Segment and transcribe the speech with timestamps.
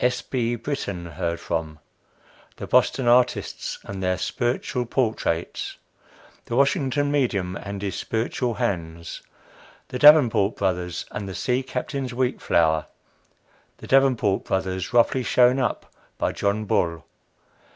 [0.03, 0.23] S.
[0.23, 0.55] B.
[0.55, 1.77] BRITTAN HEARD FROM.
[2.55, 5.77] THE BOSTON ARTISTS AND THEIR SPIRITUAL PORTRAITS.
[6.45, 9.21] THE WASHINGTON MEDIUM AND HIS SPIRITUAL HANDS.
[9.89, 12.87] THE DAVENPORT BROTHERS AND THE SEA CAPTAIN'S WHEAT FLOUR.
[13.77, 17.03] THE DAVENPORT BROTHERS ROUGHLY SHOWN UP BY JOHN BULL.